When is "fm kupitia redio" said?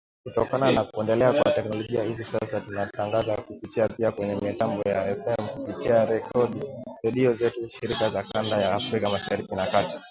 5.15-7.33